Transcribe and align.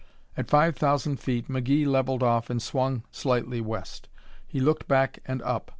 At 0.35 0.49
five 0.49 0.75
thousand 0.75 1.17
feet 1.19 1.47
McGee 1.47 1.85
leveled 1.85 2.23
off 2.23 2.49
and 2.49 2.59
swung 2.59 3.03
slightly 3.11 3.61
west. 3.61 4.09
He 4.47 4.59
looked 4.59 4.87
back 4.87 5.19
and 5.27 5.43
up. 5.43 5.69